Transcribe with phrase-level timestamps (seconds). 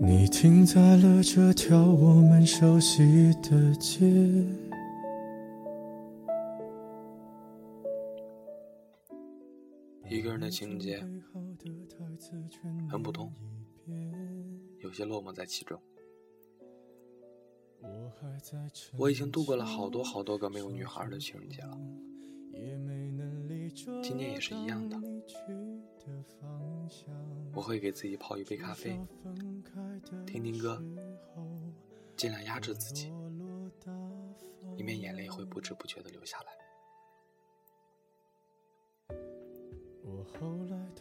[0.00, 4.06] 你停在了这条我们熟悉的街。
[10.08, 11.04] 一个人的情节
[12.88, 13.32] 很普通，
[14.78, 15.80] 有些落寞在其中。
[18.96, 21.76] 我已经度过了好多好多个没有女孩的情人节了，
[24.02, 24.96] 今年也是一样的。
[27.52, 28.98] 我会给自己泡一杯咖啡，
[30.26, 30.82] 听听歌，
[32.16, 33.12] 尽量压制自己，
[34.76, 36.46] 以免眼泪会不知不觉的流下来。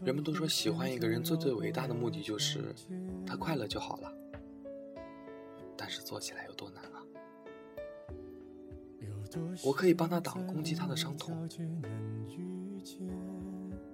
[0.04, 2.74] 人们都说喜欢一个人最最伟大的目的就是
[3.26, 4.14] 他快乐就好了。
[5.78, 7.04] 但是做起来有多难啊！
[9.64, 11.48] 我可以帮他挡攻击他的伤痛，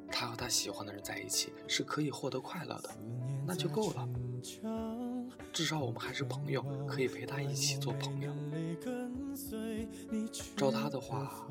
[0.09, 2.89] 他和他喜欢的人在一起是可以获得快乐的，
[3.45, 4.07] 那就够了。
[5.53, 8.33] 至少我们还是朋友，可以陪他一起做朋友。
[10.57, 11.47] 照他的话，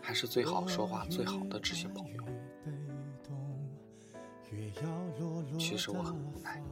[0.00, 2.24] 还是最好说话、最好的知心朋友。
[5.58, 6.62] 其实我很无奈。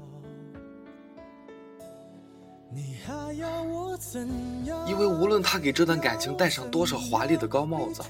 [4.86, 8.02] 因为无论他给这段感情戴上多少华丽的高帽子，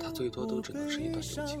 [0.00, 1.60] 他最多都只能是一段友情。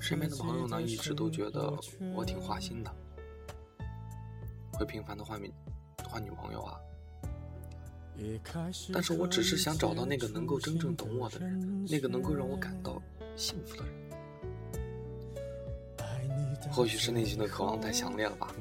[0.00, 1.70] 身边的朋友呢，一直都觉得
[2.14, 2.90] 我挺花心的，
[4.72, 5.52] 会频繁的换女
[6.08, 6.80] 换女朋友啊。
[8.92, 13.02] 但是我只是想找到那个能够真正懂我的人，那个能够让我感到
[13.36, 13.92] 幸福的人。
[16.70, 18.54] 或许是内心的渴望太强烈了吧。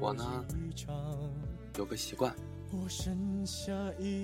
[0.00, 0.44] 我呢，
[1.76, 2.34] 有个习惯。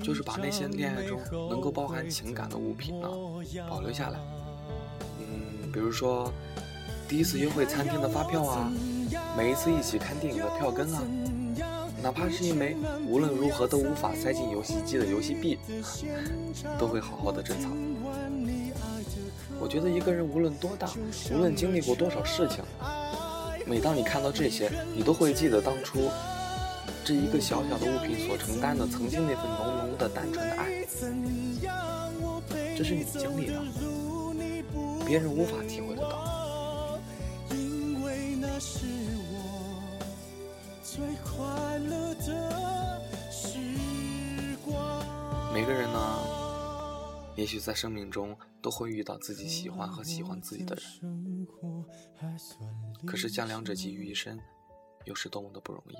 [0.03, 3.09] 就是把那些恋爱中能够包含情感的物品呢
[3.69, 4.19] 保留下来，
[5.19, 6.33] 嗯，比如说
[7.09, 8.73] 第一次约会餐厅的发票啊，
[9.37, 11.03] 每一次一起看电影的票根啊，
[12.03, 15.59] 哪怕是一枚无论如何都无法塞进游戏机的游戏币，
[16.79, 17.71] 都会好好的珍藏。
[19.61, 20.91] 我觉得一个人无论多大，
[21.33, 22.63] 无论经历过多少事情，
[23.67, 26.11] 每当你看到这些，你都会记得当初。
[27.05, 30.87] 这一个小小的物品所承担的曾经那份浓浓的单纯的爱，
[32.75, 33.63] 这是你们经历的，
[35.07, 36.99] 别人无法体会得到。
[45.53, 46.23] 每个人呢，
[47.37, 51.47] 也许在生命中都会遇到自己喜欢和喜欢自己的人，
[53.07, 54.41] 可是将两者集于一身，
[55.05, 55.97] 又是多么的不容易。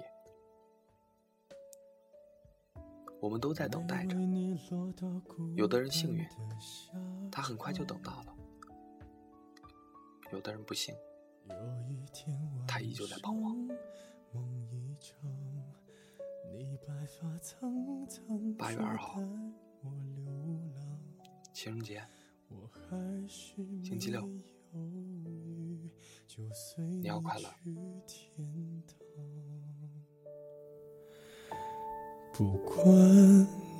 [3.25, 4.15] 我们都在等待着，
[5.57, 6.29] 有的人幸运，
[7.33, 8.37] 他很快就等到了；
[10.31, 10.95] 有的人不幸，
[12.69, 13.67] 他依旧在盼望。
[18.59, 19.19] 八月二号，
[21.55, 22.07] 情人节，
[23.27, 24.29] 星期六，
[27.01, 27.49] 你要快乐。
[32.37, 32.85] 不管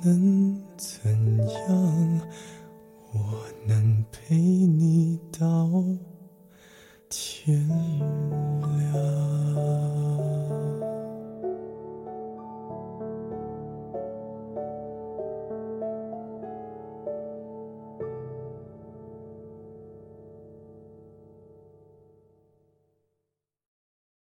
[0.01, 1.11] 能怎
[1.67, 2.21] 样，
[3.11, 5.69] 我能陪你到
[7.09, 9.24] 天亮。